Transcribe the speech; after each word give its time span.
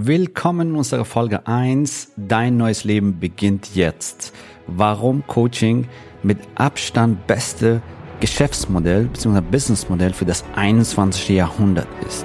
Willkommen 0.00 0.68
in 0.68 0.76
unserer 0.76 1.04
Folge 1.04 1.44
1. 1.48 2.12
Dein 2.16 2.56
neues 2.56 2.84
Leben 2.84 3.18
beginnt 3.18 3.74
jetzt. 3.74 4.32
Warum 4.68 5.26
Coaching 5.26 5.88
mit 6.22 6.38
Abstand 6.54 7.26
beste 7.26 7.82
Geschäftsmodell 8.20 9.06
bzw. 9.06 9.40
Businessmodell 9.40 10.12
für 10.12 10.24
das 10.24 10.44
21. 10.54 11.30
Jahrhundert 11.30 11.88
ist. 12.06 12.24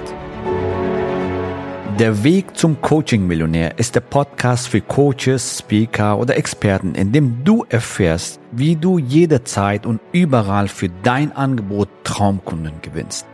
Der 1.98 2.22
Weg 2.22 2.56
zum 2.56 2.80
Coaching-Millionär 2.80 3.76
ist 3.76 3.96
der 3.96 4.02
Podcast 4.02 4.68
für 4.68 4.80
Coaches, 4.80 5.58
Speaker 5.58 6.16
oder 6.16 6.36
Experten, 6.36 6.94
in 6.94 7.10
dem 7.10 7.42
du 7.42 7.66
erfährst, 7.68 8.38
wie 8.52 8.76
du 8.76 8.98
jederzeit 8.98 9.84
und 9.84 10.00
überall 10.12 10.68
für 10.68 10.90
dein 11.02 11.32
Angebot 11.32 11.88
Traumkunden 12.04 12.74
gewinnst. 12.82 13.26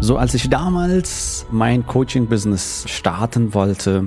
So, 0.00 0.18
als 0.18 0.34
ich 0.34 0.48
damals 0.48 1.46
mein 1.50 1.86
Coaching-Business 1.86 2.84
starten 2.88 3.54
wollte, 3.54 4.06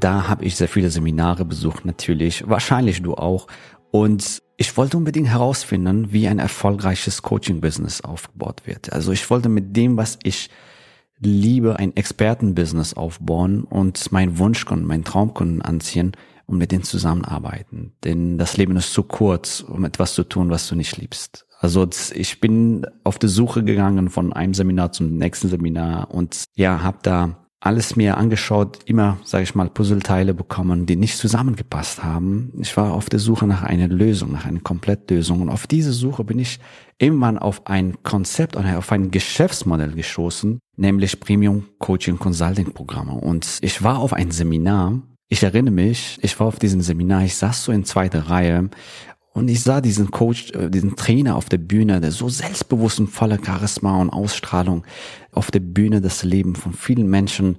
da 0.00 0.28
habe 0.28 0.44
ich 0.44 0.56
sehr 0.56 0.68
viele 0.68 0.90
Seminare 0.90 1.44
besucht, 1.44 1.84
natürlich, 1.84 2.46
wahrscheinlich 2.48 3.00
du 3.00 3.14
auch. 3.14 3.46
Und 3.90 4.42
ich 4.56 4.76
wollte 4.76 4.96
unbedingt 4.96 5.28
herausfinden, 5.28 6.12
wie 6.12 6.28
ein 6.28 6.38
erfolgreiches 6.38 7.22
Coaching-Business 7.22 8.02
aufgebaut 8.02 8.62
wird. 8.66 8.92
Also 8.92 9.12
ich 9.12 9.30
wollte 9.30 9.48
mit 9.48 9.76
dem, 9.76 9.96
was 9.96 10.18
ich 10.22 10.50
liebe, 11.20 11.78
ein 11.78 11.96
Expertenbusiness 11.96 12.94
aufbauen 12.94 13.64
und 13.64 14.12
meinen 14.12 14.38
Wunschkunden, 14.38 14.86
meinen 14.86 15.04
Traumkunden 15.04 15.62
anziehen 15.62 16.12
und 16.46 16.58
mit 16.58 16.72
denen 16.72 16.84
zusammenarbeiten. 16.84 17.92
Denn 18.04 18.36
das 18.36 18.56
Leben 18.56 18.76
ist 18.76 18.92
zu 18.92 19.02
kurz, 19.02 19.60
um 19.60 19.84
etwas 19.84 20.14
zu 20.14 20.24
tun, 20.24 20.50
was 20.50 20.68
du 20.68 20.74
nicht 20.74 20.96
liebst. 20.96 21.45
Also 21.66 21.88
ich 22.14 22.40
bin 22.40 22.86
auf 23.02 23.18
der 23.18 23.28
Suche 23.28 23.64
gegangen 23.64 24.08
von 24.08 24.32
einem 24.32 24.54
Seminar 24.54 24.92
zum 24.92 25.16
nächsten 25.16 25.48
Seminar 25.48 26.14
und 26.14 26.44
ja, 26.54 26.84
habe 26.84 26.98
da 27.02 27.44
alles 27.58 27.96
mir 27.96 28.18
angeschaut, 28.18 28.78
immer, 28.84 29.18
sage 29.24 29.42
ich 29.42 29.56
mal, 29.56 29.68
Puzzleteile 29.68 30.32
bekommen, 30.32 30.86
die 30.86 30.94
nicht 30.94 31.18
zusammengepasst 31.18 32.04
haben. 32.04 32.52
Ich 32.60 32.76
war 32.76 32.92
auf 32.92 33.10
der 33.10 33.18
Suche 33.18 33.48
nach 33.48 33.64
einer 33.64 33.88
Lösung, 33.88 34.30
nach 34.30 34.46
einer 34.46 34.60
Komplettlösung. 34.60 35.42
Und 35.42 35.48
auf 35.48 35.66
diese 35.66 35.92
Suche 35.92 36.22
bin 36.22 36.38
ich 36.38 36.60
irgendwann 36.98 37.36
auf 37.36 37.66
ein 37.66 38.00
Konzept 38.04 38.56
oder 38.56 38.78
auf 38.78 38.92
ein 38.92 39.10
Geschäftsmodell 39.10 39.90
gestoßen, 39.90 40.60
nämlich 40.76 41.18
Premium 41.18 41.64
Coaching 41.80 42.20
Consulting 42.20 42.74
Programme. 42.74 43.14
Und 43.14 43.58
ich 43.62 43.82
war 43.82 43.98
auf 43.98 44.12
ein 44.12 44.30
Seminar. 44.30 45.02
Ich 45.28 45.42
erinnere 45.42 45.74
mich, 45.74 46.20
ich 46.22 46.38
war 46.38 46.46
auf 46.46 46.60
diesem 46.60 46.80
Seminar, 46.80 47.24
ich 47.24 47.34
saß 47.34 47.64
so 47.64 47.72
in 47.72 47.84
zweiter 47.84 48.30
Reihe 48.30 48.70
und 49.36 49.48
ich 49.48 49.62
sah 49.62 49.82
diesen 49.82 50.10
Coach, 50.10 50.50
äh, 50.52 50.70
diesen 50.70 50.96
Trainer 50.96 51.36
auf 51.36 51.50
der 51.50 51.58
Bühne, 51.58 52.00
der 52.00 52.10
so 52.10 52.30
selbstbewusst 52.30 52.98
und 53.00 53.08
voller 53.08 53.38
Charisma 53.44 54.00
und 54.00 54.08
Ausstrahlung 54.08 54.84
auf 55.30 55.50
der 55.50 55.60
Bühne 55.60 56.00
das 56.00 56.24
Leben 56.24 56.54
von 56.54 56.72
vielen 56.72 57.06
Menschen 57.06 57.58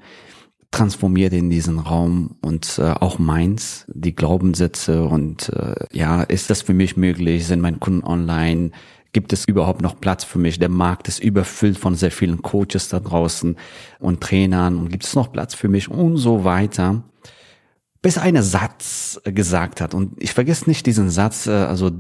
transformiert 0.72 1.34
in 1.34 1.52
diesen 1.52 1.78
Raum 1.78 2.36
und 2.42 2.80
äh, 2.80 2.82
auch 2.82 3.20
meins, 3.20 3.86
die 3.94 4.16
Glaubenssätze 4.16 5.04
und 5.04 5.50
äh, 5.50 5.76
ja, 5.92 6.24
ist 6.24 6.50
das 6.50 6.64
für 6.64 6.74
mich 6.74 6.98
möglich? 6.98 7.46
Sind 7.46 7.62
meine 7.62 7.78
Kunden 7.78 8.04
online? 8.04 8.72
Gibt 9.14 9.32
es 9.32 9.46
überhaupt 9.46 9.84
noch 9.84 10.02
Platz 10.02 10.24
für 10.24 10.40
mich? 10.40 10.58
Der 10.58 10.70
Markt 10.70 11.08
ist 11.08 11.24
überfüllt 11.24 11.78
von 11.78 11.94
sehr 11.94 12.12
vielen 12.12 12.42
Coaches 12.42 12.90
da 12.90 13.00
draußen 13.00 13.56
und 14.00 14.22
Trainern 14.22 14.78
und 14.78 14.90
gibt 14.90 15.04
es 15.04 15.14
noch 15.14 15.32
Platz 15.32 15.54
für 15.54 15.68
mich 15.70 15.92
und 15.92 16.18
so 16.18 16.44
weiter 16.44 17.04
bis 18.08 18.18
einer 18.18 18.42
Satz 18.42 19.20
gesagt 19.26 19.82
hat. 19.82 19.94
Und 19.94 20.14
ich 20.24 20.32
vergesse 20.32 20.70
nicht 20.70 20.86
diesen 20.86 21.10
Satz, 21.10 21.46
äh, 21.46 21.52
also 21.52 21.92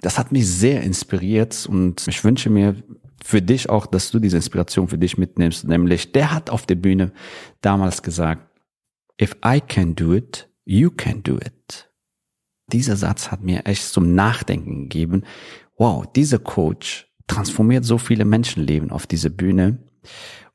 das 0.00 0.18
hat 0.18 0.32
mich 0.32 0.48
sehr 0.48 0.82
inspiriert 0.82 1.66
und 1.70 2.08
ich 2.08 2.24
wünsche 2.24 2.50
mir 2.50 2.74
für 3.24 3.40
dich 3.40 3.70
auch, 3.70 3.86
dass 3.86 4.10
du 4.10 4.18
diese 4.18 4.34
Inspiration 4.34 4.88
für 4.88 4.98
dich 4.98 5.16
mitnimmst. 5.16 5.68
Nämlich, 5.68 6.10
der 6.10 6.32
hat 6.32 6.50
auf 6.50 6.66
der 6.66 6.74
Bühne 6.74 7.12
damals 7.60 8.02
gesagt, 8.02 8.48
if 9.22 9.36
I 9.46 9.60
can 9.60 9.94
do 9.94 10.12
it, 10.12 10.50
you 10.64 10.90
can 10.90 11.22
do 11.22 11.36
it. 11.36 11.88
Dieser 12.72 12.96
Satz 12.96 13.30
hat 13.30 13.44
mir 13.44 13.64
echt 13.64 13.84
zum 13.84 14.12
Nachdenken 14.12 14.88
gegeben. 14.88 15.22
Wow, 15.78 16.04
dieser 16.16 16.40
Coach 16.40 17.06
transformiert 17.28 17.84
so 17.84 17.98
viele 17.98 18.24
Menschenleben 18.24 18.90
auf 18.90 19.06
diese 19.06 19.30
Bühne 19.30 19.78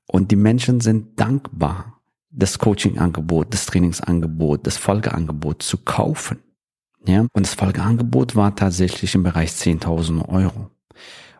und 0.08 0.30
die 0.32 0.36
Menschen 0.36 0.82
sind 0.82 1.18
dankbar 1.18 1.99
das 2.32 2.60
Coaching-Angebot, 2.60 3.54
das 3.54 3.66
Trainingsangebot, 3.66 4.66
das 4.68 4.78
Folgeangebot 4.78 5.64
zu 5.64 5.78
kaufen. 5.78 6.40
Ja, 7.06 7.22
und 7.22 7.46
das 7.46 7.54
Folgeangebot 7.54 8.36
war 8.36 8.56
tatsächlich 8.56 9.16
im 9.16 9.24
Bereich 9.24 9.52
10.000 9.52 10.28
Euro. 10.30 10.70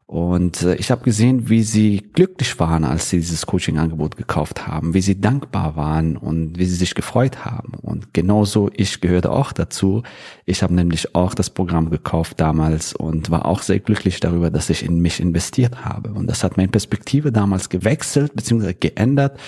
Und 0.10 0.64
äh, 0.64 0.74
ich 0.78 0.90
habe 0.90 1.04
gesehen, 1.04 1.50
wie 1.50 1.62
sie 1.62 1.98
glücklich 2.14 2.60
waren, 2.60 2.84
als 2.84 3.12
sie 3.12 3.18
dieses 3.18 3.46
Coaching-Angebot 3.46 4.18
gekauft 4.18 4.66
haben, 4.66 4.96
wie 4.96 5.02
sie 5.02 5.22
dankbar 5.22 5.76
waren 5.76 6.18
und 6.18 6.58
wie 6.58 6.66
sie 6.66 6.78
sich 6.78 6.96
gefreut 6.96 7.46
haben. 7.46 7.74
Und 7.80 8.12
genauso, 8.12 8.72
ich 8.76 9.02
gehörte 9.02 9.32
auch 9.32 9.52
dazu. 9.52 10.02
Ich 10.46 10.64
habe 10.64 10.74
nämlich 10.74 11.14
auch 11.14 11.36
das 11.36 11.52
Programm 11.52 11.92
gekauft 11.92 12.40
damals 12.40 12.94
und 12.94 13.30
war 13.30 13.46
auch 13.46 13.62
sehr 13.62 13.80
glücklich 13.80 14.20
darüber, 14.20 14.50
dass 14.50 14.72
ich 14.72 14.84
in 14.84 15.00
mich 15.00 15.20
investiert 15.20 15.86
habe. 15.86 16.12
Und 16.12 16.26
das 16.26 16.44
hat 16.44 16.58
meine 16.58 16.70
Perspektive 16.70 17.32
damals 17.32 17.70
gewechselt 17.70 18.34
bzw. 18.36 18.74
geändert. 18.74 19.40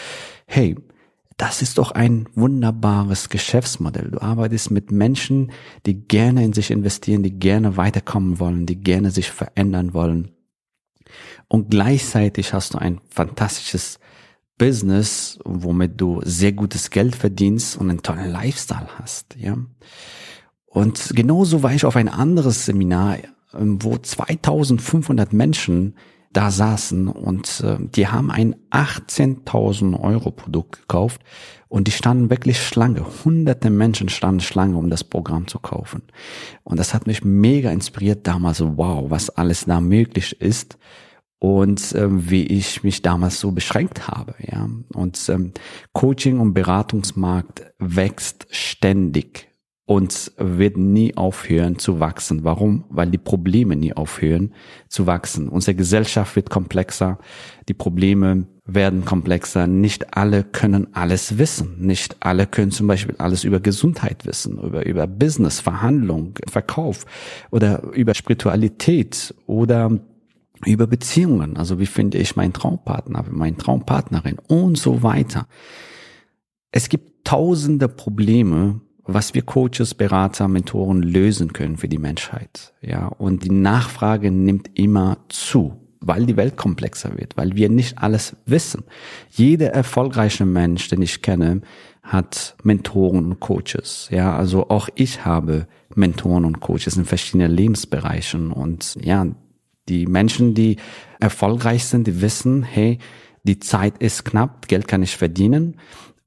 Hey, 0.46 0.76
das 1.42 1.64
ist 1.64 1.80
doch 1.80 1.90
ein 1.90 2.28
wunderbares 2.36 3.30
Geschäftsmodell. 3.30 4.12
Du 4.12 4.22
arbeitest 4.22 4.70
mit 4.70 4.92
Menschen, 4.92 5.52
die 5.88 5.96
gerne 5.96 6.46
in 6.46 6.54
sich 6.54 6.70
investieren, 6.70 7.24
die 7.24 7.32
gerne 7.32 7.78
weiterkommen 7.78 8.40
wollen, 8.40 8.68
die 8.68 8.76
gerne 8.76 9.10
sich 9.10 9.32
verändern 9.32 9.96
wollen. 9.96 10.30
Und 11.48 11.72
gleichzeitig 11.72 12.54
hast 12.54 12.76
du 12.76 12.78
ein 12.78 13.02
fantastisches 13.10 13.98
Business, 14.60 15.40
womit 15.44 16.00
du 16.00 16.22
sehr 16.24 16.52
gutes 16.52 16.92
Geld 16.92 17.16
verdienst 17.16 17.76
und 17.76 17.90
einen 17.90 18.04
tollen 18.04 18.30
Lifestyle 18.30 18.90
hast, 19.00 19.36
ja. 19.36 19.58
Und 20.68 21.14
genauso 21.16 21.64
war 21.64 21.74
ich 21.74 21.86
auf 21.86 21.96
ein 21.96 22.08
anderes 22.08 22.66
Seminar, 22.68 23.18
wo 23.52 23.98
2500 23.98 25.34
Menschen 25.34 25.96
da 26.34 26.52
saßen 26.52 27.08
und 27.08 27.62
äh, 27.62 27.78
die 27.80 28.08
haben 28.08 28.32
ein 28.32 28.56
18.000 28.72 30.00
Euro 30.00 30.32
Produkt 30.32 30.82
gekauft 30.82 31.22
und 31.68 31.88
die 31.88 31.92
standen 31.92 32.30
wirklich 32.30 32.62
Schlange. 32.62 33.06
Hunderte 33.24 33.70
Menschen 33.70 34.10
standen 34.10 34.42
Schlange, 34.42 34.78
um 34.78 34.90
das 34.90 35.04
Programm 35.04 35.48
zu 35.48 35.60
kaufen. 35.60 36.04
Und 36.64 36.80
das 36.80 36.94
hat 36.94 37.08
mich 37.08 37.24
mega 37.24 37.72
inspiriert 37.72 38.28
damals. 38.28 38.62
Wow, 38.62 39.10
was 39.10 39.30
alles 39.30 39.66
da 39.66 39.82
möglich 39.82 40.40
ist 40.42 40.78
und 41.40 41.96
ähm, 41.96 42.30
wie 42.30 42.46
ich 42.46 42.84
mich 42.84 43.02
damals 43.02 43.40
so 43.40 43.52
beschränkt 43.52 44.08
habe. 44.08 44.36
Ja, 44.40 44.70
und 44.94 45.30
ähm, 45.30 45.54
Coaching 45.92 46.40
und 46.40 46.54
Beratungsmarkt 46.54 47.74
wächst 47.80 48.48
ständig 48.52 49.51
und 49.92 50.32
wird 50.38 50.78
nie 50.78 51.18
aufhören 51.18 51.78
zu 51.78 52.00
wachsen. 52.00 52.46
Warum? 52.46 52.86
Weil 52.88 53.10
die 53.10 53.18
Probleme 53.18 53.76
nie 53.76 53.92
aufhören 53.92 54.54
zu 54.88 55.06
wachsen. 55.06 55.50
Unsere 55.50 55.76
Gesellschaft 55.76 56.38
wird 56.38 56.50
komplexer, 56.50 57.18
die 57.68 57.74
Probleme 57.74 58.48
werden 58.64 59.04
komplexer. 59.04 59.68
Nicht 59.68 60.16
alle 60.16 60.46
können 60.46 60.96
alles 60.96 61.38
wissen. 61.38 61.76
Nicht 61.80 62.16
alle 62.22 62.48
können 62.48 62.72
zum 62.72 62.88
Beispiel 62.88 63.16
alles 63.18 63.44
über 63.44 63.60
Gesundheit 63.60 64.26
wissen, 64.26 64.58
über, 64.60 64.86
über 64.86 65.08
Business, 65.08 65.60
Verhandlung, 65.60 66.36
Verkauf 66.50 67.06
oder 67.52 67.84
über 67.92 68.14
Spiritualität 68.14 69.36
oder 69.46 70.00
über 70.66 70.88
Beziehungen. 70.88 71.58
Also 71.58 71.80
wie 71.80 71.86
finde 71.86 72.18
ich 72.18 72.38
meinen 72.38 72.54
Traumpartner, 72.54 73.26
meine 73.30 73.58
Traumpartnerin 73.58 74.38
und 74.48 74.78
so 74.78 75.04
weiter. 75.04 75.48
Es 76.72 76.88
gibt 76.88 77.26
tausende 77.26 77.90
Probleme, 77.90 78.80
was 79.06 79.34
wir 79.34 79.42
Coaches, 79.42 79.94
Berater, 79.94 80.48
Mentoren 80.48 81.02
lösen 81.02 81.54
können 81.54 81.78
für 81.78 81.88
die 81.88 81.98
Menschheit. 81.98 82.74
Ja, 82.82 83.08
und 83.08 83.44
die 83.44 83.52
Nachfrage 83.52 84.32
nimmt 84.32 84.70
immer 84.78 85.18
zu, 85.30 85.78
weil 86.00 86.26
die 86.26 86.38
Welt 86.38 86.58
komplexer 86.58 87.18
wird, 87.18 87.38
weil 87.38 87.56
wir 87.56 87.70
nicht 87.70 87.98
alles 87.98 88.36
wissen. 88.46 88.84
Jeder 89.30 89.72
erfolgreiche 89.72 90.46
Mensch, 90.46 90.88
den 90.90 91.02
ich 91.02 91.22
kenne, 91.22 91.62
hat 92.04 92.56
Mentoren 92.64 93.26
und 93.26 93.40
Coaches. 93.40 94.08
Ja, 94.12 94.36
also 94.36 94.70
auch 94.70 94.90
ich 94.96 95.26
habe 95.26 95.68
Mentoren 95.96 96.46
und 96.46 96.60
Coaches 96.60 96.98
in 96.98 97.06
verschiedenen 97.06 97.52
Lebensbereichen 97.52 98.52
und 98.52 98.98
ja, 99.02 99.28
die 99.90 100.06
Menschen, 100.06 100.54
die 100.54 100.78
erfolgreich 101.20 101.86
sind, 101.86 102.08
die 102.08 102.22
wissen, 102.22 102.64
hey, 102.64 103.00
die 103.44 103.60
Zeit 103.60 103.98
ist 103.98 104.24
knapp, 104.24 104.68
Geld 104.68 104.88
kann 104.88 105.04
ich 105.04 105.18
verdienen 105.18 105.78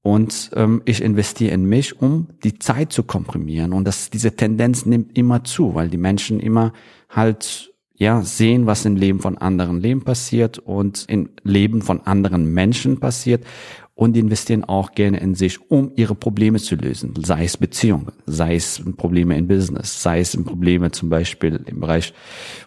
Und 0.04 0.50
ähm, 0.54 0.82
ich 0.84 1.02
investiere 1.02 1.54
in 1.54 1.64
mich, 1.64 1.98
um 1.98 2.28
die 2.44 2.58
Zeit 2.58 2.92
zu 2.92 3.04
komprimieren. 3.04 3.72
Und 3.72 3.86
das, 3.86 4.10
diese 4.10 4.36
Tendenz 4.36 4.84
nimmt 4.84 5.16
immer 5.16 5.44
zu, 5.44 5.74
weil 5.74 5.88
die 5.88 5.96
Menschen 5.96 6.40
immer 6.40 6.74
halt 7.08 7.72
ja 7.94 8.20
sehen, 8.20 8.66
was 8.66 8.84
im 8.84 8.96
Leben 8.96 9.20
von 9.20 9.38
anderen 9.38 9.80
Leben 9.80 10.02
passiert 10.02 10.58
und 10.58 11.06
im 11.08 11.30
Leben 11.42 11.80
von 11.80 12.02
anderen 12.02 12.52
Menschen 12.52 13.00
passiert. 13.00 13.46
Und 13.94 14.12
die 14.12 14.20
investieren 14.20 14.64
auch 14.64 14.92
gerne 14.92 15.20
in 15.20 15.34
sich, 15.34 15.70
um 15.70 15.90
ihre 15.96 16.14
Probleme 16.14 16.58
zu 16.58 16.74
lösen. 16.76 17.14
Sei 17.24 17.44
es 17.44 17.56
Beziehungen, 17.56 18.12
sei 18.26 18.56
es 18.56 18.82
Probleme 18.98 19.38
in 19.38 19.48
Business, 19.48 20.02
sei 20.02 20.20
es 20.20 20.36
Probleme 20.36 20.90
zum 20.90 21.08
Beispiel 21.08 21.64
im 21.64 21.80
Bereich 21.80 22.12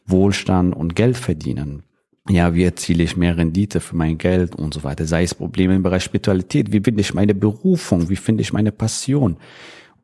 Wohlstand 0.08 0.76
und 0.76 0.96
Geld 0.96 1.18
verdienen 1.18 1.84
ja, 2.30 2.54
wie 2.54 2.64
erziele 2.64 3.04
ich 3.04 3.18
mehr 3.18 3.38
Rendite 3.38 3.80
für 3.80 3.96
mein 3.96 4.18
Geld 4.18 4.56
und 4.56 4.74
so 4.74 4.84
weiter. 4.84 5.06
Sei 5.06 5.24
es 5.24 5.36
Probleme 5.36 5.76
im 5.76 5.84
Bereich 5.84 6.04
Spiritualität, 6.04 6.72
wie 6.72 6.82
finde 6.82 7.02
ich 7.02 7.14
meine 7.14 7.36
Berufung, 7.36 8.10
wie 8.10 8.16
finde 8.16 8.42
ich 8.42 8.54
meine 8.54 8.72
Passion 8.72 9.38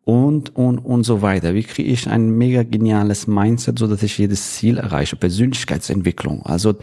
und, 0.06 0.56
und, 0.56 0.80
und 0.80 1.04
so 1.04 1.22
weiter. 1.22 1.54
Wie 1.54 1.64
kriege 1.64 1.90
ich 1.90 2.08
ein 2.08 2.30
mega 2.30 2.64
geniales 2.64 3.28
Mindset, 3.28 3.80
so 3.80 3.88
dass 3.88 4.04
ich 4.04 4.18
jedes 4.18 4.54
Ziel 4.54 4.78
erreiche? 4.78 5.16
Persönlichkeitsentwicklung. 5.16 6.46
Also 6.46 6.76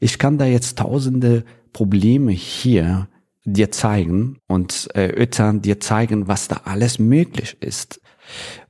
ich 0.00 0.18
kann 0.18 0.38
da 0.38 0.44
jetzt 0.44 0.78
tausende 0.78 1.44
Probleme 1.72 2.32
hier 2.32 3.08
dir 3.44 3.70
zeigen 3.70 4.38
und 4.48 4.88
erörtern, 4.92 5.62
dir 5.62 5.80
zeigen, 5.80 6.28
was 6.28 6.48
da 6.48 6.62
alles 6.64 6.98
möglich 6.98 7.56
ist. 7.60 8.00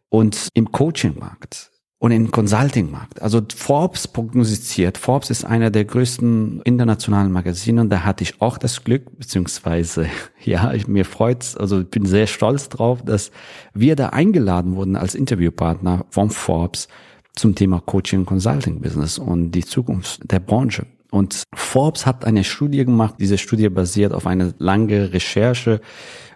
Und 0.09 0.49
im 0.55 0.71
Coaching-Markt 0.71 1.71
und 1.99 2.11
im 2.11 2.31
Consulting-Markt. 2.31 3.23
Also 3.23 3.41
Forbes 3.55 4.07
prognostiziert, 4.09 4.99
Forbes 4.99 5.31
ist 5.31 5.45
einer 5.45 5.71
der 5.71 5.85
größten 5.87 6.61
internationalen 6.63 7.33
Magazine 7.33 7.81
und 7.81 7.91
da 7.91 8.05
hatte 8.05 8.23
ich 8.23 8.43
auch 8.43 8.59
das 8.59 8.85
Glück, 8.85 9.19
beziehungsweise, 9.19 10.07
ja, 10.45 10.73
ich, 10.75 10.87
mir 10.89 11.05
freut's, 11.05 11.57
also 11.57 11.81
ich 11.81 11.89
bin 11.89 12.05
sehr 12.05 12.27
stolz 12.27 12.69
drauf, 12.69 13.03
dass 13.03 13.31
wir 13.73 13.97
da 13.97 14.11
eingeladen 14.11 14.77
wurden 14.77 14.97
als 14.97 15.15
Interviewpartner 15.15 16.05
vom 16.11 16.31
Forbes 16.31 16.89
zum 17.35 17.55
Thema 17.55 17.81
Coaching 17.81 18.25
Consulting 18.27 18.81
Business 18.81 19.19
und 19.19 19.53
die 19.53 19.65
Zukunft 19.65 20.21
der 20.31 20.41
Branche. 20.41 20.87
Und 21.11 21.45
Forbes 21.55 22.07
hat 22.07 22.25
eine 22.25 22.45
Studie 22.45 22.85
gemacht. 22.85 23.17
Diese 23.19 23.39
Studie 23.39 23.69
basiert 23.69 24.13
auf 24.13 24.27
einer 24.27 24.53
lange 24.59 25.13
Recherche 25.13 25.81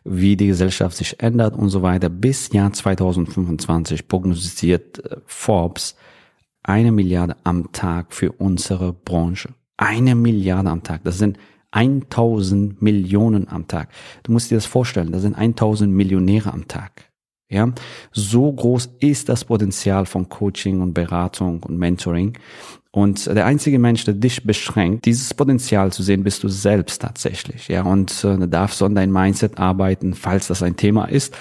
wie 0.05 0.37
die 0.37 0.47
Gesellschaft 0.47 0.97
sich 0.97 1.21
ändert 1.21 1.55
und 1.55 1.69
so 1.69 1.83
weiter. 1.83 2.09
Bis 2.09 2.53
Jahr 2.53 2.73
2025 2.73 4.09
prognostiziert 4.09 5.05
äh, 5.05 5.17
Forbes 5.27 5.97
eine 6.63 6.93
Milliarde 6.93 7.37
am 7.45 7.73
Tag 7.73 8.13
für 8.13 8.33
unsere 8.33 8.93
Branche. 8.93 9.51
Eine 9.77 10.15
Milliarde 10.15 10.71
am 10.71 10.83
Tag. 10.83 11.05
Das 11.05 11.19
sind 11.19 11.39
1000 11.73 12.83
Millionen 12.83 13.49
am 13.49 13.67
Tag. 13.67 13.89
Du 14.25 14.33
musst 14.33 14.51
dir 14.51 14.57
das 14.57 14.67
vorstellen. 14.67 15.13
Das 15.13 15.23
sind 15.23 15.37
1000 15.37 15.93
Millionäre 15.93 16.53
am 16.53 16.69
Tag. 16.69 17.11
Ja, 17.49 17.73
so 18.13 18.53
groß 18.53 18.91
ist 19.01 19.29
das 19.29 19.45
Potenzial 19.45 20.07
von 20.07 20.29
Coaching 20.29 20.81
und 20.81 20.95
Beratung 20.95 21.61
und 21.65 21.79
Mentoring. 21.79 22.39
Und 22.93 23.27
der 23.27 23.47
einzige 23.47 23.79
Mensch, 23.79 24.05
der 24.05 24.15
dich 24.15 24.45
beschränkt, 24.45 25.05
dieses 25.05 25.33
Potenzial 25.33 25.93
zu 25.93 26.03
sehen, 26.03 26.25
bist 26.25 26.43
du 26.43 26.49
selbst 26.49 27.03
tatsächlich. 27.03 27.69
Ja, 27.69 27.83
und 27.83 28.25
äh, 28.25 28.49
darfst 28.49 28.83
an 28.83 28.97
dein 28.97 29.13
Mindset 29.13 29.59
arbeiten, 29.59 30.15
falls 30.15 30.49
das 30.49 30.63
ein 30.63 30.77
Thema 30.77 31.05
ist. 31.05 31.37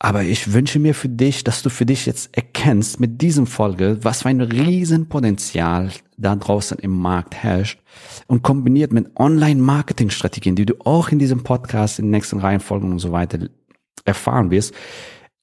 Aber 0.00 0.22
ich 0.22 0.52
wünsche 0.52 0.78
mir 0.78 0.94
für 0.94 1.08
dich, 1.08 1.42
dass 1.42 1.62
du 1.62 1.70
für 1.70 1.84
dich 1.84 2.06
jetzt 2.06 2.34
erkennst 2.36 3.00
mit 3.00 3.20
diesem 3.20 3.46
Folge, 3.46 3.98
was 4.02 4.22
für 4.22 4.28
ein 4.28 4.40
Riesenpotenzial 4.40 5.90
da 6.16 6.36
draußen 6.36 6.78
im 6.78 6.92
Markt 6.92 7.34
herrscht 7.34 7.80
und 8.28 8.42
kombiniert 8.42 8.92
mit 8.92 9.16
Online-Marketing-Strategien, 9.16 10.54
die 10.54 10.66
du 10.66 10.74
auch 10.84 11.08
in 11.08 11.18
diesem 11.18 11.42
Podcast 11.42 11.98
in 11.98 12.06
den 12.06 12.12
nächsten 12.12 12.38
Reihenfolgen 12.38 12.92
und 12.92 13.00
so 13.00 13.10
weiter 13.10 13.38
erfahren 14.04 14.52
wirst, 14.52 14.72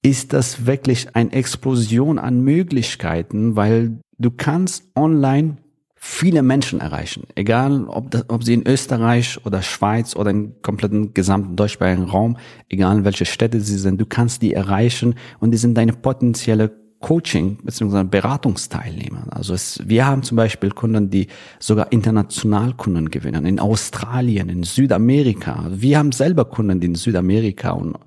ist 0.06 0.34
das 0.34 0.68
wirklich 0.68 1.16
eine 1.16 1.34
Explosion 1.34 2.20
an 2.20 2.42
Möglichkeiten, 2.42 3.56
weil 3.56 3.98
du 4.20 4.30
kannst 4.30 4.84
online 4.96 5.58
viele 5.96 6.44
Menschen 6.44 6.80
erreichen, 6.80 7.24
egal 7.34 7.86
ob, 7.86 8.12
das, 8.12 8.30
ob 8.30 8.44
sie 8.44 8.54
in 8.54 8.68
Österreich 8.68 9.44
oder 9.44 9.64
Schweiz 9.64 10.16
oder 10.16 10.30
im 10.30 10.62
kompletten 10.62 11.16
gesamten 11.16 11.56
deutschsprachigen 11.56 12.04
Raum, 12.04 12.38
egal 12.70 13.00
in 13.00 13.04
welche 13.04 13.26
Städte 13.26 13.60
sie 13.62 13.80
sind, 13.80 14.00
du 14.00 14.06
kannst 14.06 14.44
die 14.44 14.54
erreichen 14.54 15.16
und 15.40 15.50
die 15.50 15.58
sind 15.58 15.76
deine 15.76 15.94
potenzielle 15.94 16.85
Coaching 17.00 17.58
bzw. 17.64 18.04
Beratungsteilnehmer. 18.04 19.28
Also 19.30 19.54
es, 19.54 19.80
wir 19.86 20.06
haben 20.06 20.24
zum 20.24 20.38
Beispiel 20.38 20.72
Kunden, 20.72 21.10
die 21.10 21.28
sogar 21.60 21.92
international 21.92 22.74
Kunden 22.74 23.10
gewinnen, 23.10 23.46
in 23.46 23.60
Australien, 23.60 24.50
in 24.50 24.64
Südamerika. 24.64 25.68
Wir 25.70 26.00
haben 26.00 26.12
selber 26.12 26.46
Kunden, 26.46 26.80
die 26.80 26.88
in 26.88 26.96
Südamerika 26.96 27.72
und, 27.72 27.98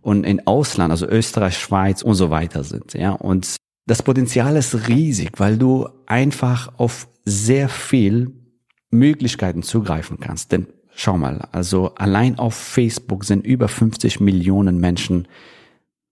und 0.00 0.24
in 0.24 0.46
Ausland, 0.46 0.90
also 0.90 1.06
Österreich, 1.06 1.58
Schweiz 1.58 2.02
und 2.02 2.14
so 2.14 2.30
weiter 2.30 2.64
sind. 2.64 2.94
Ja, 2.94 3.12
und 3.12 3.56
das 3.86 4.02
Potenzial 4.02 4.56
ist 4.56 4.88
riesig, 4.88 5.32
weil 5.38 5.56
du 5.56 5.88
einfach 6.06 6.72
auf 6.78 7.08
sehr 7.24 7.68
viel 7.68 8.32
Möglichkeiten 8.90 9.62
zugreifen 9.62 10.18
kannst. 10.20 10.52
Denn 10.52 10.66
schau 10.94 11.16
mal, 11.16 11.48
also 11.52 11.94
allein 11.94 12.38
auf 12.38 12.54
Facebook 12.54 13.24
sind 13.24 13.46
über 13.46 13.68
50 13.68 14.20
Millionen 14.20 14.78
Menschen 14.78 15.28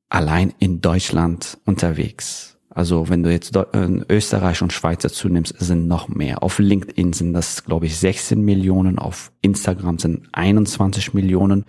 allein 0.08 0.54
in 0.58 0.80
Deutschland 0.80 1.58
unterwegs. 1.64 2.56
Also 2.76 3.08
wenn 3.08 3.22
du 3.22 3.32
jetzt 3.32 3.56
äh, 3.56 3.88
Österreich 4.10 4.60
und 4.60 4.72
Schweiz 4.72 5.00
dazu 5.00 5.28
nimmst, 5.28 5.58
sind 5.58 5.88
noch 5.88 6.08
mehr. 6.08 6.42
Auf 6.42 6.58
LinkedIn 6.58 7.14
sind 7.14 7.32
das, 7.32 7.64
glaube 7.64 7.86
ich, 7.86 7.96
16 7.96 8.38
Millionen, 8.38 8.98
auf 8.98 9.32
Instagram 9.40 9.98
sind 9.98 10.28
21 10.32 11.14
Millionen. 11.14 11.64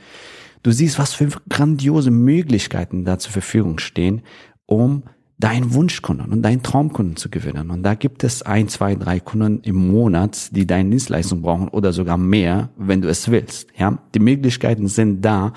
Du 0.64 0.72
siehst, 0.72 1.00
was 1.00 1.14
für 1.14 1.30
grandiose 1.48 2.12
Möglichkeiten 2.12 3.06
da 3.06 3.20
zur 3.20 3.32
Verfügung 3.32 3.80
stehen, 3.80 4.22
um 4.66 5.04
deinen 5.40 5.74
Wunschkunden 5.74 6.32
und 6.32 6.42
deinen 6.42 6.62
Traumkunden 6.62 7.16
zu 7.16 7.30
gewinnen. 7.30 7.70
Und 7.70 7.84
da 7.84 7.94
gibt 7.94 8.26
es 8.26 8.42
ein, 8.42 8.68
zwei, 8.68 8.96
drei 8.96 9.22
Kunden 9.22 9.62
im 9.62 9.76
Monat, 9.76 10.54
die 10.56 10.68
deine 10.68 10.90
Dienstleistung 10.90 11.42
brauchen 11.42 11.70
oder 11.70 11.94
sogar 11.94 12.18
mehr, 12.18 12.70
wenn 12.76 13.02
du 13.02 13.08
es 13.08 13.32
willst. 13.32 13.70
Ja, 13.78 13.98
die 14.14 14.20
Möglichkeiten 14.20 14.88
sind 14.88 15.22
da 15.22 15.54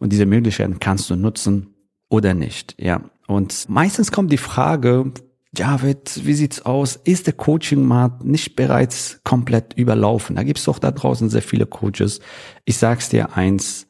und 0.00 0.12
diese 0.12 0.26
Möglichkeiten 0.26 0.80
kannst 0.80 1.08
du 1.08 1.14
nutzen 1.14 1.74
oder 2.08 2.34
nicht. 2.34 2.74
Ja, 2.78 3.02
und 3.26 3.68
meistens 3.68 4.12
kommt 4.12 4.32
die 4.32 4.38
Frage, 4.38 5.12
Javid, 5.56 6.24
wie 6.24 6.34
sieht's 6.34 6.64
aus? 6.64 6.96
Ist 6.96 7.26
der 7.26 7.34
Coaching-Markt 7.34 8.24
nicht 8.24 8.54
bereits 8.54 9.20
komplett 9.24 9.74
überlaufen? 9.74 10.36
Da 10.36 10.42
gibt's 10.42 10.64
doch 10.64 10.78
da 10.78 10.90
draußen 10.90 11.30
sehr 11.30 11.42
viele 11.42 11.66
Coaches. 11.66 12.20
Ich 12.64 12.76
sag's 12.76 13.08
dir 13.08 13.36
eins, 13.36 13.86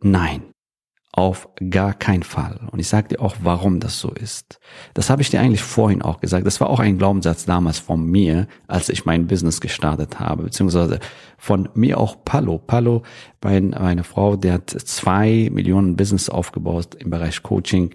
nein. 0.00 0.42
Auf 1.20 1.50
gar 1.68 1.92
keinen 1.92 2.22
Fall. 2.22 2.58
Und 2.72 2.78
ich 2.78 2.88
sage 2.88 3.08
dir 3.08 3.20
auch, 3.20 3.36
warum 3.42 3.78
das 3.78 4.00
so 4.00 4.10
ist. 4.10 4.58
Das 4.94 5.10
habe 5.10 5.20
ich 5.20 5.28
dir 5.28 5.38
eigentlich 5.38 5.60
vorhin 5.60 6.00
auch 6.00 6.20
gesagt. 6.20 6.46
Das 6.46 6.62
war 6.62 6.70
auch 6.70 6.80
ein 6.80 6.96
Glaubenssatz 6.96 7.44
damals 7.44 7.78
von 7.78 8.06
mir, 8.06 8.48
als 8.68 8.88
ich 8.88 9.04
mein 9.04 9.26
Business 9.26 9.60
gestartet 9.60 10.18
habe, 10.18 10.44
beziehungsweise 10.44 10.98
von 11.36 11.68
mir 11.74 12.00
auch 12.00 12.24
Palo. 12.24 12.56
Palo, 12.56 13.02
meine 13.44 14.02
Frau, 14.02 14.36
der 14.36 14.54
hat 14.54 14.70
zwei 14.70 15.50
Millionen 15.52 15.94
Business 15.94 16.30
aufgebaut 16.30 16.94
im 16.94 17.10
Bereich 17.10 17.42
Coaching. 17.42 17.90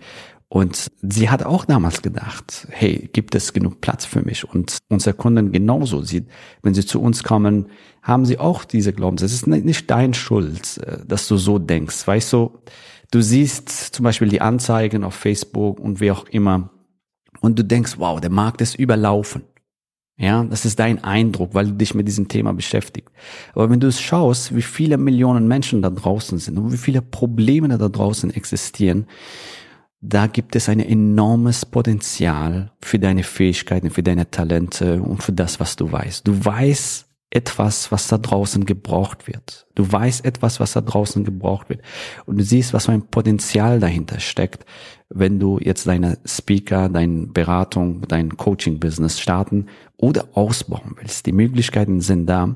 Und 0.47 0.91
sie 1.01 1.29
hat 1.29 1.43
auch 1.43 1.65
damals 1.65 2.03
gedacht, 2.03 2.67
hey, 2.69 3.09
gibt 3.11 3.33
es 3.33 3.53
genug 3.53 3.81
Platz 3.81 4.05
für 4.05 4.21
mich? 4.21 4.47
Und 4.47 4.77
unsere 4.87 5.15
Kunden 5.15 5.51
genauso. 5.51 6.03
Sie, 6.03 6.27
wenn 6.61 6.75
sie 6.75 6.85
zu 6.85 7.01
uns 7.01 7.23
kommen, 7.23 7.65
haben 8.03 8.25
sie 8.25 8.37
auch 8.37 8.63
diese 8.63 8.93
Glaubenssätze. 8.93 9.33
Es 9.33 9.41
ist 9.41 9.47
nicht 9.47 9.89
dein 9.89 10.13
Schuld, 10.13 10.77
äh, 10.77 10.99
dass 11.05 11.27
du 11.27 11.37
so 11.37 11.57
denkst. 11.57 12.07
Weißt 12.07 12.31
du, 12.31 12.59
Du 13.11 13.21
siehst 13.21 13.69
zum 13.69 14.03
Beispiel 14.03 14.29
die 14.29 14.41
Anzeigen 14.41 15.03
auf 15.03 15.15
Facebook 15.15 15.79
und 15.79 15.99
wie 15.99 16.11
auch 16.11 16.27
immer 16.27 16.69
und 17.41 17.59
du 17.59 17.63
denkst, 17.63 17.95
wow, 17.97 18.19
der 18.19 18.31
Markt 18.31 18.61
ist 18.61 18.75
überlaufen. 18.75 19.43
Ja, 20.17 20.45
das 20.45 20.63
ist 20.63 20.79
dein 20.79 21.03
Eindruck, 21.03 21.53
weil 21.53 21.65
du 21.67 21.73
dich 21.73 21.93
mit 21.93 22.07
diesem 22.07 22.29
Thema 22.29 22.53
beschäftigst. 22.53 23.13
Aber 23.53 23.69
wenn 23.69 23.81
du 23.81 23.87
es 23.87 23.99
schaust, 23.99 24.55
wie 24.55 24.61
viele 24.61 24.97
Millionen 24.97 25.47
Menschen 25.47 25.81
da 25.81 25.89
draußen 25.89 26.37
sind 26.37 26.57
und 26.57 26.71
wie 26.71 26.77
viele 26.77 27.01
Probleme 27.01 27.67
da 27.77 27.89
draußen 27.89 28.33
existieren, 28.33 29.07
da 29.99 30.27
gibt 30.27 30.55
es 30.55 30.69
ein 30.69 30.79
enormes 30.79 31.65
Potenzial 31.65 32.71
für 32.81 32.99
deine 32.99 33.23
Fähigkeiten, 33.23 33.89
für 33.89 34.03
deine 34.03 34.29
Talente 34.31 35.01
und 35.01 35.21
für 35.21 35.33
das, 35.33 35.59
was 35.59 35.75
du 35.75 35.91
weißt. 35.91 36.25
Du 36.25 36.45
weißt, 36.45 37.04
etwas, 37.35 37.91
was 37.91 38.07
da 38.07 38.17
draußen 38.17 38.65
gebraucht 38.65 39.27
wird. 39.27 39.67
Du 39.75 39.91
weißt 39.91 40.23
etwas, 40.23 40.61
was 40.61 40.71
da 40.71 40.79
draußen 40.79 41.25
gebraucht 41.25 41.67
wird. 41.67 41.81
Und 42.25 42.37
du 42.37 42.43
siehst, 42.45 42.73
was 42.73 42.85
für 42.85 42.93
ein 42.93 43.07
Potenzial 43.07 43.81
dahinter 43.81 44.21
steckt, 44.21 44.65
wenn 45.09 45.37
du 45.37 45.59
jetzt 45.59 45.85
deine 45.85 46.17
Speaker, 46.25 46.87
deine 46.87 47.27
Beratung, 47.27 48.03
dein 48.07 48.37
Coaching-Business 48.37 49.19
starten 49.19 49.65
oder 49.97 50.29
ausbauen 50.31 50.95
willst. 50.95 51.25
Die 51.25 51.33
Möglichkeiten 51.33 51.99
sind 51.99 52.25
da 52.27 52.55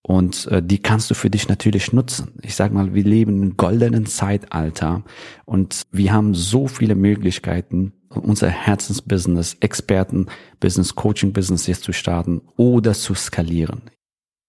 und 0.00 0.46
äh, 0.46 0.62
die 0.62 0.78
kannst 0.78 1.10
du 1.10 1.14
für 1.14 1.28
dich 1.28 1.48
natürlich 1.48 1.92
nutzen. 1.92 2.32
Ich 2.40 2.54
sag 2.54 2.72
mal, 2.72 2.94
wir 2.94 3.04
leben 3.04 3.42
im 3.42 3.56
goldenen 3.58 4.06
Zeitalter 4.06 5.04
und 5.44 5.82
wir 5.92 6.14
haben 6.14 6.34
so 6.34 6.66
viele 6.66 6.94
Möglichkeiten, 6.94 7.92
unser 8.08 8.48
Herzensbusiness, 8.48 9.58
Experten, 9.60 10.28
Business, 10.60 10.94
Coaching-Business 10.94 11.66
jetzt 11.66 11.84
zu 11.84 11.92
starten 11.92 12.40
oder 12.56 12.94
zu 12.94 13.14
skalieren. 13.14 13.82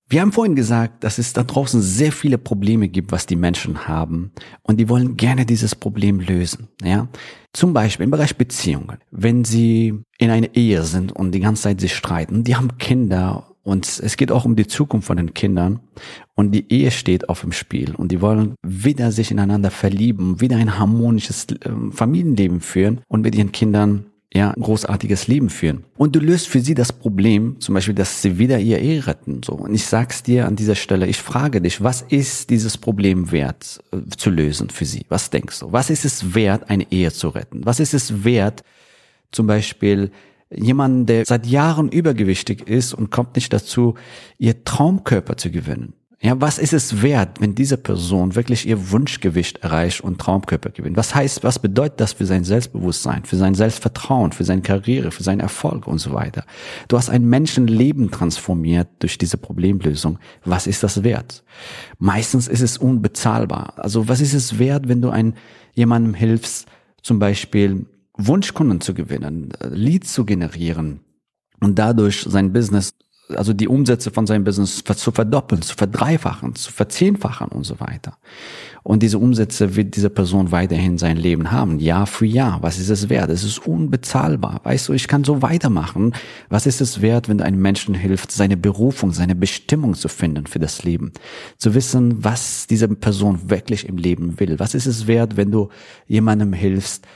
Wir 0.08 0.22
haben 0.22 0.32
vorhin 0.32 0.56
gesagt, 0.56 1.04
dass 1.04 1.18
es 1.18 1.34
da 1.34 1.44
draußen 1.44 1.82
sehr 1.82 2.12
viele 2.12 2.38
Probleme 2.38 2.90
gibt, 2.90 3.12
was 3.12 3.26
die 3.26 3.36
Menschen 3.36 3.88
haben 3.88 4.32
und 4.62 4.80
die 4.80 4.88
wollen 4.88 5.18
gerne 5.18 5.48
dieses 5.48 5.74
Problem 5.74 6.20
lösen. 6.20 6.68
Ja, 6.84 7.08
zum 7.54 7.74
Beispiel 7.74 8.04
im 8.04 8.12
Bereich 8.12 8.38
Beziehungen. 8.38 9.00
Wenn 9.10 9.46
sie 9.46 10.04
in 10.20 10.30
einer 10.30 10.56
Ehe 10.56 10.84
sind 10.84 11.12
und 11.12 11.32
die 11.32 11.40
ganze 11.40 11.64
Zeit 11.64 11.82
sich 11.82 11.96
streiten, 11.96 12.44
die 12.44 12.56
haben 12.56 12.78
Kinder 12.78 13.56
und 13.64 13.88
es 13.88 14.16
geht 14.16 14.32
auch 14.32 14.46
um 14.46 14.56
die 14.56 14.68
Zukunft 14.68 15.08
von 15.08 15.18
den 15.18 15.34
Kindern 15.34 15.80
und 16.36 16.52
die 16.52 16.72
Ehe 16.72 16.92
steht 16.92 17.28
auf 17.28 17.42
dem 17.42 17.52
Spiel 17.52 17.96
und 17.96 18.12
die 18.12 18.22
wollen 18.22 18.54
wieder 18.62 19.12
sich 19.12 19.32
ineinander 19.32 19.72
verlieben, 19.72 20.40
wieder 20.40 20.58
ein 20.58 20.78
harmonisches 20.78 21.48
ähm, 21.66 21.92
Familienleben 21.92 22.62
führen 22.62 23.02
und 23.08 23.22
mit 23.22 23.34
ihren 23.34 23.52
Kindern 23.52 24.06
ja, 24.36 24.52
ein 24.52 24.62
großartiges 24.62 25.28
Leben 25.28 25.50
führen. 25.50 25.86
Und 25.96 26.16
du 26.16 26.20
löst 26.20 26.50
für 26.50 26.60
sie 26.60 26.74
das 26.74 26.92
Problem, 26.92 27.60
zum 27.62 27.74
Beispiel, 27.74 27.96
dass 27.96 28.22
sie 28.22 28.38
wieder 28.38 28.60
ihr 28.60 28.80
Ehe 28.80 29.08
retten, 29.08 29.42
so. 29.44 29.54
Und 29.54 29.74
ich 29.74 29.86
sag's 29.86 30.24
dir 30.24 30.46
an 30.46 30.58
dieser 30.58 30.76
Stelle, 30.76 31.08
ich 31.08 31.18
frage 31.18 31.62
dich, 31.62 31.82
was 31.82 32.02
ist 32.02 32.50
dieses 32.50 32.78
Problem 32.78 33.32
wert 33.32 33.82
äh, 33.94 33.98
zu 34.18 34.30
lösen 34.30 34.70
für 34.70 34.84
sie? 34.84 35.06
Was 35.08 35.30
denkst 35.30 35.62
du? 35.62 35.72
Was 35.72 35.90
ist 35.90 36.04
es 36.04 36.36
wert, 36.36 36.70
eine 36.70 36.92
Ehe 36.92 37.14
zu 37.14 37.30
retten? 37.30 37.66
Was 37.66 37.80
ist 37.80 37.94
es 37.94 38.26
wert, 38.26 38.64
zum 39.32 39.48
Beispiel, 39.48 40.12
jemanden, 40.54 41.06
der 41.06 41.26
seit 41.26 41.46
Jahren 41.46 41.90
übergewichtig 41.90 42.68
ist 42.68 42.94
und 42.94 43.12
kommt 43.12 43.36
nicht 43.36 43.54
dazu, 43.54 43.96
ihr 44.38 44.66
Traumkörper 44.66 45.38
zu 45.38 45.50
gewinnen? 45.50 45.94
Ja, 46.22 46.40
was 46.40 46.60
ist 46.60 46.72
es 46.72 47.02
wert, 47.02 47.42
wenn 47.42 47.56
diese 47.56 47.76
Person 47.76 48.36
wirklich 48.36 48.66
ihr 48.68 48.92
Wunschgewicht 48.92 49.58
erreicht 49.58 50.02
und 50.02 50.20
Traumkörper 50.20 50.70
gewinnt? 50.70 50.96
Was 50.96 51.14
heißt, 51.14 51.44
was 51.44 51.60
bedeutet 51.60 52.00
das 52.00 52.14
für 52.14 52.26
sein 52.26 52.46
Selbstbewusstsein, 52.46 53.26
für 53.26 53.36
sein 53.36 53.54
Selbstvertrauen, 53.54 54.32
für 54.32 54.46
seine 54.46 54.62
Karriere, 54.62 55.12
für 55.12 55.24
seinen 55.24 55.42
Erfolg 55.42 55.88
und 55.88 55.98
so 55.98 56.14
weiter? 56.14 56.46
Du 56.88 56.98
hast 56.98 57.10
ein 57.10 57.26
Menschenleben 57.26 58.12
transformiert 58.12 58.88
durch 59.00 59.18
diese 59.18 59.38
Problemlösung. 59.38 60.18
Was 60.46 60.68
ist 60.68 60.84
das 60.84 61.04
wert? 61.04 61.44
Meistens 62.00 62.48
ist 62.48 62.62
es 62.62 62.78
unbezahlbar. 62.78 63.74
Also 63.78 64.08
was 64.08 64.22
ist 64.22 64.34
es 64.34 64.58
wert, 64.58 64.88
wenn 64.88 65.02
du 65.02 65.10
ein, 65.10 65.36
jemandem 65.74 66.14
hilfst, 66.14 66.68
zum 67.02 67.20
Beispiel 67.20 67.86
Wunschkunden 68.18 68.80
zu 68.80 68.94
gewinnen, 68.94 69.50
Leads 69.70 70.14
zu 70.14 70.24
generieren 70.24 71.02
und 71.60 71.78
dadurch 71.78 72.26
sein 72.28 72.54
Business 72.54 72.94
also 73.30 73.54
die 73.54 73.68
Umsätze 73.68 74.12
von 74.12 74.28
seinem 74.28 74.44
Business 74.44 74.84
zu 74.84 75.12
verdoppeln, 75.12 75.62
zu 75.62 75.76
verdreifachen, 75.76 76.56
zu 76.56 76.72
verzehnfachen 76.72 77.48
und 77.48 77.64
so 77.64 77.80
weiter. 77.80 78.18
Und 78.84 79.02
diese 79.02 79.18
Umsätze 79.18 79.76
wird 79.76 79.96
diese 79.96 80.12
Person 80.12 80.52
weiterhin 80.52 81.00
sein 81.00 81.18
Leben 81.18 81.52
haben, 81.52 81.80
Jahr 81.80 82.06
für 82.06 82.28
Jahr. 82.28 82.62
Was 82.62 82.78
ist 82.78 82.90
es 82.90 83.10
wert? 83.10 83.32
Es 83.32 83.44
ist 83.44 83.66
unbezahlbar. 83.66 84.62
Weißt 84.64 84.90
du, 84.90 84.94
ich 84.94 85.08
kann 85.08 85.24
so 85.24 85.42
weitermachen. 85.42 86.14
Was 86.50 86.68
ist 86.68 86.82
es 86.82 87.02
wert, 87.02 87.28
wenn 87.28 87.40
du 87.40 87.46
einem 87.46 87.62
Menschen 87.62 87.96
hilft, 87.96 88.32
seine 88.32 88.58
Berufung, 88.58 89.12
seine 89.12 89.34
Bestimmung 89.34 89.96
zu 89.96 90.08
finden 90.08 90.46
für 90.46 90.60
das 90.60 90.84
Leben? 90.84 91.14
Zu 91.58 91.74
wissen, 91.74 92.24
was 92.24 92.68
diese 92.68 92.88
Person 92.90 93.50
wirklich 93.50 93.90
im 93.90 93.98
Leben 93.98 94.40
will. 94.40 94.60
Was 94.60 94.76
ist 94.76 94.86
es 94.86 95.08
wert, 95.08 95.36
wenn 95.36 95.50
du 95.50 95.70
jemandem 96.08 96.54
hilfst, 96.54 97.08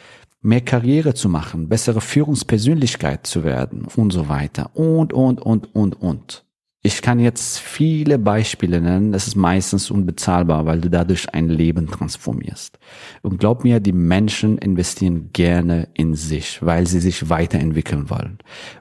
mehr 0.42 0.62
Karriere 0.62 1.14
zu 1.14 1.30
machen, 1.30 1.70
bessere 1.70 2.02
Führungspersönlichkeit 2.02 3.28
zu 3.28 3.44
werden 3.44 3.88
und 3.96 4.12
so 4.12 4.30
weiter 4.30 4.76
und, 4.76 5.14
und, 5.14 5.42
und, 5.42 5.76
und, 5.76 6.02
und. 6.02 6.46
Ich 6.82 7.02
kann 7.02 7.20
jetzt 7.20 7.60
viele 7.60 8.18
Beispiele 8.18 8.80
nennen, 8.80 9.12
das 9.12 9.28
ist 9.28 9.36
meistens 9.36 9.92
unbezahlbar, 9.92 10.66
weil 10.66 10.80
du 10.80 10.90
dadurch 10.90 11.34
ein 11.34 11.50
Leben 11.50 11.88
transformierst. 11.88 12.80
Und 13.22 13.38
glaub 13.38 13.66
mir, 13.66 13.82
die 13.82 13.92
Menschen 13.92 14.58
investieren 14.58 15.32
gerne 15.34 15.90
in 15.94 16.16
sich, 16.16 16.66
weil 16.66 16.88
sie 16.88 17.02
sich 17.02 17.30
weiterentwickeln 17.30 18.10
wollen. 18.10 18.38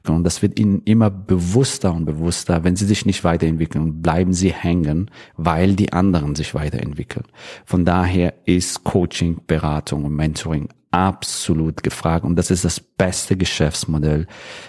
Und 0.06 0.22
das 0.22 0.42
wird 0.42 0.60
ihnen 0.60 0.82
immer 0.84 1.10
bewusster 1.10 1.92
und 1.92 2.04
bewusster. 2.04 2.62
Wenn 2.62 2.76
sie 2.76 2.86
sich 2.86 3.04
nicht 3.04 3.24
weiterentwickeln, 3.24 4.00
bleiben 4.00 4.32
sie 4.32 4.52
hängen, 4.52 5.10
weil 5.36 5.74
die 5.74 5.92
anderen 5.92 6.36
sich 6.36 6.54
weiterentwickeln. 6.54 7.24
Von 7.64 7.84
daher 7.84 8.32
ist 8.46 8.84
Coaching, 8.84 9.40
Beratung 9.48 10.04
und 10.04 10.14
Mentoring 10.14 10.68
absolut 10.90 11.82
gefragt 11.82 12.24
und 12.24 12.36
das 12.36 12.50
ist 12.50 12.64
das 12.64 12.80
beste 12.80 13.36
Geschäftsmodell 13.36 14.26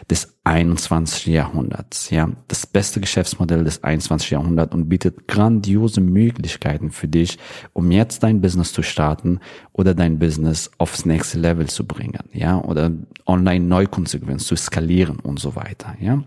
des 0.09 0.37
21. 0.43 1.27
Jahrhunderts. 1.27 2.09
Ja, 2.09 2.29
das 2.47 2.65
beste 2.65 2.99
Geschäftsmodell 2.99 3.63
des 3.63 3.83
21. 3.83 4.31
Jahrhunderts 4.31 4.73
und 4.73 4.89
bietet 4.89 5.27
grandiose 5.27 6.01
Möglichkeiten 6.01 6.91
für 6.91 7.07
dich, 7.07 7.37
um 7.73 7.91
jetzt 7.91 8.23
dein 8.23 8.41
Business 8.41 8.73
zu 8.73 8.81
starten 8.81 9.39
oder 9.71 9.93
dein 9.93 10.19
Business 10.19 10.71
aufs 10.77 11.05
nächste 11.05 11.39
Level 11.39 11.67
zu 11.67 11.85
bringen. 11.85 12.23
Ja, 12.33 12.61
oder 12.61 12.91
online 13.25 13.65
Neukunden 13.65 14.07
zu 14.07 14.19
zu 14.37 14.55
skalieren 14.55 15.19
und 15.19 15.39
so 15.39 15.55
weiter. 15.55 15.95
Ja, 15.99 16.23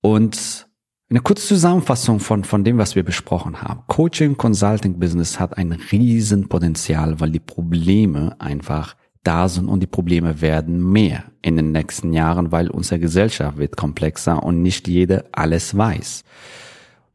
und 0.00 0.66
eine 1.10 1.20
kurze 1.20 1.46
Zusammenfassung 1.46 2.20
von, 2.20 2.44
von 2.44 2.64
dem, 2.64 2.76
was 2.76 2.94
wir 2.94 3.02
besprochen 3.02 3.62
haben. 3.62 3.82
Coaching, 3.86 4.36
Consulting 4.36 4.98
Business 4.98 5.40
hat 5.40 5.56
ein 5.56 5.72
Riesenpotenzial, 5.72 7.18
weil 7.18 7.30
die 7.30 7.40
Probleme 7.40 8.38
einfach 8.38 8.94
da 9.24 9.48
sind 9.48 9.68
und 9.68 9.80
die 9.80 9.86
Probleme 9.86 10.40
werden 10.40 10.92
mehr 10.92 11.24
in 11.42 11.56
den 11.56 11.72
nächsten 11.72 12.12
Jahren, 12.12 12.52
weil 12.52 12.70
unsere 12.70 13.00
Gesellschaft 13.00 13.58
wird 13.58 13.76
komplexer 13.76 14.42
und 14.42 14.62
nicht 14.62 14.88
jeder 14.88 15.24
alles 15.32 15.76
weiß. 15.76 16.24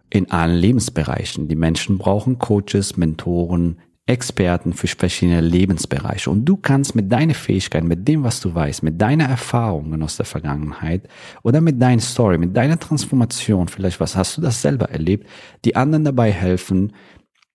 In 0.10 0.30
allen 0.30 0.56
Lebensbereichen. 0.56 1.48
Die 1.48 1.56
Menschen 1.56 1.98
brauchen 1.98 2.38
Coaches, 2.38 2.98
Mentoren, 2.98 3.78
Experten 4.06 4.74
für 4.74 4.88
verschiedene 4.88 5.40
Lebensbereiche. 5.40 6.30
Und 6.30 6.44
du 6.44 6.58
kannst 6.58 6.94
mit 6.94 7.10
deiner 7.10 7.34
Fähigkeit, 7.34 7.86
mit 7.86 8.06
dem, 8.06 8.24
was 8.24 8.42
du 8.42 8.54
weißt, 8.54 8.84
mit 8.84 9.02
deiner 9.02 9.26
Erfahrungen 9.26 10.04
aus 10.04 10.18
der 10.18 10.26
Vergangenheit 10.26 11.08
oder 11.42 11.62
mit 11.62 11.82
deiner 11.82 12.02
Story, 12.02 12.38
mit 12.38 12.56
deiner 12.56 12.78
Transformation, 12.78 13.70
vielleicht 13.70 14.02
was 14.02 14.18
hast 14.18 14.38
du 14.38 14.42
das 14.42 14.62
selber 14.62 14.90
erlebt, 14.90 15.26
die 15.64 15.78
anderen 15.78 16.04
dabei 16.04 16.32
helfen, 16.32 16.92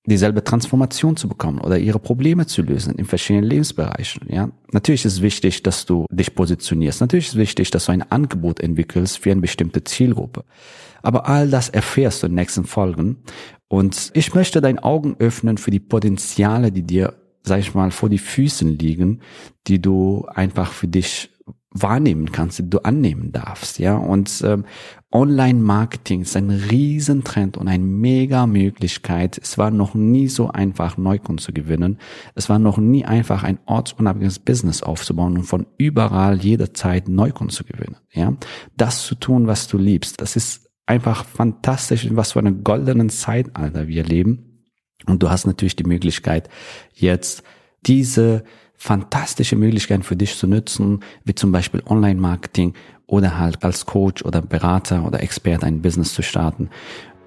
dieselbe 0.08 0.42
Transformation 0.42 1.16
zu 1.16 1.28
bekommen 1.28 1.60
oder 1.60 1.78
ihre 1.78 1.98
Probleme 1.98 2.46
zu 2.46 2.62
lösen 2.62 2.94
in 2.96 3.04
verschiedenen 3.04 3.44
Lebensbereichen. 3.44 4.26
Ja, 4.28 4.50
natürlich 4.72 5.04
ist 5.04 5.22
wichtig, 5.22 5.62
dass 5.62 5.86
du 5.86 6.06
dich 6.10 6.34
positionierst. 6.34 7.00
Natürlich 7.00 7.28
ist 7.28 7.36
wichtig, 7.36 7.70
dass 7.70 7.86
du 7.86 7.92
ein 7.92 8.10
Angebot 8.10 8.60
entwickelst 8.60 9.18
für 9.18 9.30
eine 9.30 9.40
bestimmte 9.40 9.84
Zielgruppe. 9.84 10.44
Aber 11.02 11.28
all 11.28 11.48
das 11.48 11.68
erfährst 11.68 12.22
du 12.22 12.26
in 12.26 12.32
den 12.32 12.36
nächsten 12.36 12.64
Folgen. 12.64 13.18
Und 13.68 14.10
ich 14.14 14.34
möchte 14.34 14.60
deine 14.60 14.82
Augen 14.82 15.16
öffnen 15.18 15.58
für 15.58 15.70
die 15.70 15.80
Potenziale, 15.80 16.72
die 16.72 16.82
dir, 16.82 17.14
sag 17.42 17.60
ich 17.60 17.74
mal, 17.74 17.90
vor 17.90 18.08
die 18.08 18.18
Füßen 18.18 18.78
liegen, 18.78 19.20
die 19.66 19.80
du 19.80 20.26
einfach 20.26 20.72
für 20.72 20.88
dich 20.88 21.30
wahrnehmen 21.70 22.32
kannst, 22.32 22.58
die 22.58 22.70
du 22.70 22.78
annehmen 22.78 23.30
darfst, 23.32 23.78
ja. 23.78 23.96
Und 23.96 24.42
ähm, 24.44 24.64
Online-Marketing 25.12 26.22
ist 26.22 26.36
ein 26.36 26.50
Riesentrend 26.50 27.56
und 27.56 27.68
eine 27.68 27.84
mega 27.84 28.46
Möglichkeit. 28.46 29.38
Es 29.38 29.58
war 29.58 29.70
noch 29.70 29.94
nie 29.94 30.28
so 30.28 30.48
einfach, 30.50 30.96
Neukunden 30.96 31.42
zu 31.42 31.52
gewinnen. 31.52 31.98
Es 32.34 32.48
war 32.48 32.58
noch 32.58 32.78
nie 32.78 33.04
einfach, 33.04 33.42
ein 33.42 33.58
ortsunabhängiges 33.66 34.38
Business 34.38 34.82
aufzubauen 34.82 35.36
und 35.36 35.44
von 35.44 35.66
überall 35.76 36.38
jederzeit 36.40 37.08
Neukunden 37.08 37.54
zu 37.54 37.64
gewinnen, 37.64 37.96
ja. 38.12 38.34
Das 38.76 39.04
zu 39.04 39.14
tun, 39.14 39.46
was 39.46 39.68
du 39.68 39.76
liebst, 39.76 40.20
das 40.20 40.36
ist 40.36 40.70
einfach 40.86 41.26
fantastisch, 41.26 42.06
in 42.06 42.16
was 42.16 42.32
für 42.32 42.38
einer 42.38 42.52
goldenen 42.52 43.10
Zeitalter 43.10 43.88
wir 43.88 44.04
leben. 44.04 44.64
Und 45.06 45.22
du 45.22 45.30
hast 45.30 45.46
natürlich 45.46 45.76
die 45.76 45.84
Möglichkeit, 45.84 46.48
jetzt 46.94 47.42
diese 47.86 48.42
fantastische 48.78 49.56
Möglichkeiten 49.56 50.04
für 50.04 50.16
dich 50.16 50.36
zu 50.36 50.46
nutzen, 50.46 51.00
wie 51.24 51.34
zum 51.34 51.52
Beispiel 51.52 51.82
Online-Marketing 51.84 52.74
oder 53.06 53.38
halt 53.38 53.62
als 53.64 53.84
Coach 53.84 54.24
oder 54.24 54.40
Berater 54.40 55.04
oder 55.04 55.22
Experte 55.22 55.66
ein 55.66 55.82
Business 55.82 56.14
zu 56.14 56.22
starten 56.22 56.70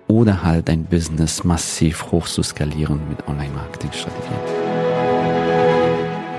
oder 0.08 0.44
halt 0.44 0.70
ein 0.70 0.86
Business 0.86 1.44
massiv 1.44 2.12
hoch 2.12 2.28
zu 2.28 2.42
skalieren 2.42 3.02
mit 3.10 3.28
Online-Marketing-Strategien. 3.28 4.61